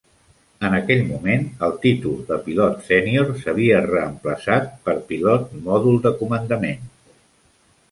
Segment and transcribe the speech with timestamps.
[0.69, 6.91] En aquell moment, el títol de pilot sènior s'havia reemplaçat per pilot modul de comandament.